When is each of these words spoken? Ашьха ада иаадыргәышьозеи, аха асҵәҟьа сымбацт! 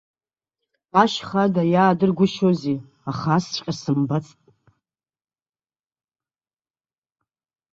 Ашьха 1.01 1.37
ада 1.45 1.63
иаадыргәышьозеи, 1.73 2.77
аха 3.09 3.29
асҵәҟьа 3.37 3.73
сымбацт! 3.79 4.41